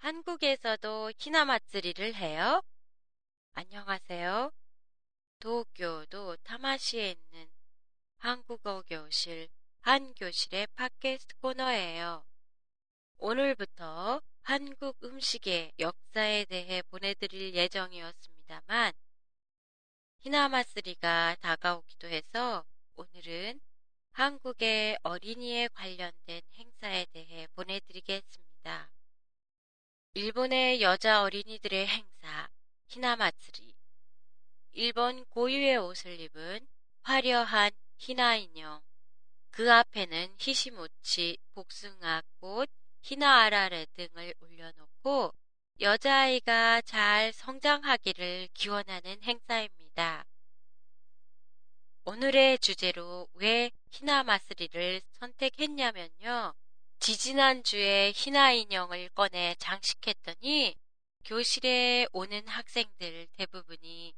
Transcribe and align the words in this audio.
한국에서도 0.00 1.12
히나마쓰리를 1.18 2.14
해요? 2.14 2.62
안녕하세요. 3.52 4.50
도쿄도 5.40 6.36
타마시에 6.36 7.10
있는 7.10 7.50
한국어 8.16 8.82
교실 8.88 9.50
한 9.82 10.14
교실의 10.14 10.68
팟캐스트 10.68 11.36
코너예요. 11.42 12.24
오늘부터 13.18 14.22
한국 14.40 14.96
음식의 15.04 15.74
역사에 15.78 16.46
대해 16.46 16.80
보내드릴 16.80 17.54
예정이었습니다만 17.54 18.94
히나마쓰리가 20.20 21.36
다가오기도 21.42 22.08
해서 22.08 22.64
오늘은 22.96 23.60
한국의 24.12 24.98
어린이에 25.02 25.68
관련된 25.68 26.40
행사에 26.54 27.04
대해 27.12 27.46
보내드리겠습니다. 27.54 28.49
일본의 30.14 30.82
여자 30.82 31.22
어린이들의 31.22 31.86
행사, 31.86 32.48
히나마츠리. 32.88 33.76
일본 34.72 35.24
고유의 35.26 35.76
옷을 35.76 36.18
입은 36.18 36.66
화려한 37.02 37.70
히나 37.96 38.34
인형. 38.34 38.82
그 39.52 39.72
앞에는 39.72 40.34
히시모치, 40.36 41.38
복숭아 41.54 42.22
꽃, 42.40 42.68
히나아라레 43.02 43.86
등을 43.94 44.34
올려놓고 44.40 45.32
여자아이가 45.80 46.80
잘 46.80 47.32
성장하기를 47.32 48.48
기원하는 48.52 49.22
행사입니다. 49.22 50.26
오늘의 52.04 52.58
주제로 52.58 53.28
왜 53.34 53.70
히나마스리를 53.92 55.02
선택했냐면요. 55.12 56.54
지지난주에 57.00 58.12
희나 58.14 58.52
인형을 58.52 59.08
꺼내 59.14 59.54
장식했더니 59.58 60.76
교실에 61.24 62.06
오는 62.12 62.46
학생들 62.46 63.26
대부분이 63.38 64.14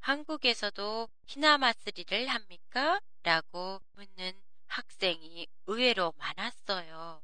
한국에서도 0.00 1.08
희나 1.26 1.58
마쓰리를 1.58 2.26
합니까? 2.26 3.00
라고 3.22 3.80
묻는 3.92 4.32
학생이 4.66 5.46
의외로 5.66 6.12
많았어요. 6.16 7.22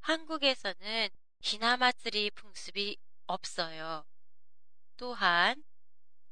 한국에서는 0.00 1.08
희나 1.40 1.78
마쓰리 1.78 2.30
풍습이 2.30 2.98
없어요. 3.26 4.04
또한 4.98 5.64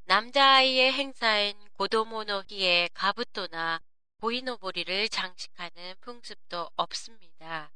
남자아이의 0.05 0.93
행사인 0.93 1.57
고도모노히의 1.73 2.89
가부토나 2.93 3.81
보이노보리를 4.19 5.09
장식하는 5.09 5.95
풍습도 6.01 6.69
없습니다. 6.75 7.71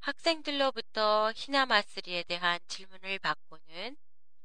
학생들로부터 0.00 1.32
히나마쓰리에 1.36 2.22
대한 2.24 2.58
질문을 2.68 3.18
받고는 3.18 3.96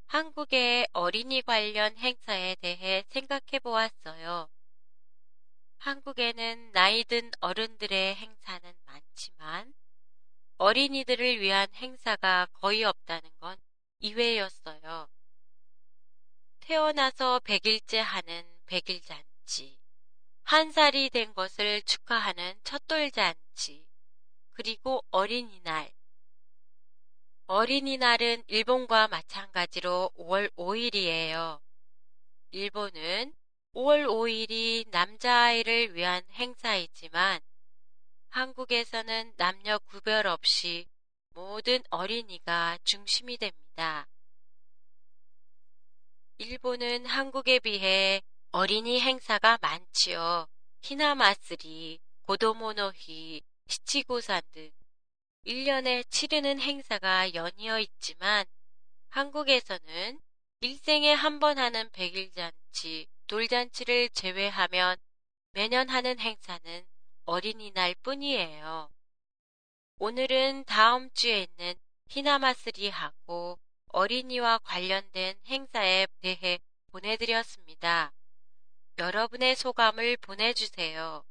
한국의 0.08 0.88
어린이 0.94 1.42
관련 1.42 1.98
행사에 1.98 2.56
대해 2.56 3.04
생각해 3.10 3.60
보았어요. 3.64 4.50
한국에는 5.78 6.72
나이든 6.72 7.32
어른들의 7.40 8.16
행사는 8.16 8.74
많지만 8.86 9.74
어린이들을 10.58 11.40
위한 11.42 11.68
행사가 11.76 12.48
거의 12.54 12.84
없다는 12.84 13.30
건 13.40 13.58
이외였어요. 14.00 15.08
태어나서 16.60 17.40
100일째 17.40 17.98
하는 17.98 18.44
100일 18.66 19.04
잔치, 19.04 19.78
한 20.44 20.72
살이 20.72 21.10
된 21.10 21.34
것을 21.34 21.82
축하하는 21.84 22.60
첫돌 22.64 23.12
잔치, 23.12 23.45
그리고 24.56 25.04
어린이날. 25.12 25.92
어린이날은 27.48 28.46
일본과 28.48 29.10
마찬가지로 29.10 30.12
5월 30.18 30.50
5일이에요. 30.56 31.60
일본은 32.52 33.34
5월 33.74 34.08
5일이 34.08 34.90
남자아이를 34.90 35.94
위한 35.94 36.24
행사이지만 36.32 37.42
한국에서는 38.30 39.34
남녀 39.36 39.78
구별 39.78 40.26
없이 40.26 40.88
모든 41.34 41.84
어린이가 41.90 42.80
중심이 42.86 43.38
됩니다. 43.38 44.08
일본은 46.38 47.06
한국에 47.06 47.60
비해 47.60 48.22
어린이 48.52 49.02
행사가 49.02 49.58
많지요. 49.62 50.48
히나마쓰리, 50.82 52.00
고도모노히, 52.22 53.42
시치고산 53.68 54.42
등 54.52 54.72
1년에 55.46 56.10
치르는 56.10 56.60
행사가 56.60 57.34
연이어 57.34 57.80
있지만 57.80 58.46
한국에서는 59.10 60.20
일생에 60.62 61.14
한 61.14 61.40
번 61.40 61.60
하는 61.60 61.90
백일잔치, 61.92 63.08
돌잔치를 63.28 64.10
제외하면 64.10 64.98
매년 65.52 65.90
하는 65.90 66.20
행사는 66.20 66.86
어린이날 67.26 67.96
뿐이에요. 68.04 68.90
오늘은 70.00 70.66
다음 70.66 71.10
주에 71.12 71.44
있는 71.44 71.76
히나마스리하고 72.10 73.58
어린이와 73.88 74.58
관련된 74.60 75.40
행사에 75.46 76.08
대해 76.22 76.60
보내드렸습니다. 76.92 78.12
여러분의 78.98 79.56
소감을 79.56 80.18
보내주세요. 80.18 81.24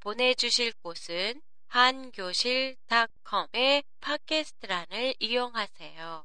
보내주실 0.00 0.72
곳은 0.82 1.40
한교실닷컴의 1.66 3.82
팟캐스트란을 4.00 5.14
이용하세요. 5.18 6.24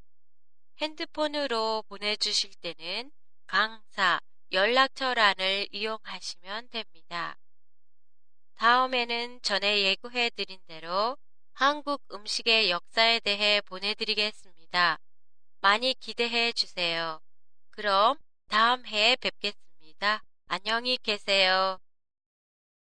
핸드폰으로 0.77 1.83
보내주실 1.87 2.53
때는 2.55 3.11
강사 3.45 4.19
연락처란을 4.51 5.67
이용하시면 5.71 6.69
됩니다. 6.69 7.37
다음에는 8.55 9.41
전에 9.41 9.81
예고해드린 9.81 10.59
대로 10.67 11.17
한국 11.53 12.01
음식의 12.13 12.69
역사에 12.69 13.19
대해 13.19 13.61
보내드리겠습니다. 13.61 14.99
많이 15.61 15.93
기대해 15.95 16.51
주세요. 16.51 17.19
그럼 17.71 18.17
다음 18.47 18.85
해에 18.85 19.15
뵙겠습니다. 19.15 20.23
안녕히 20.47 20.97
계세요. 20.97 21.79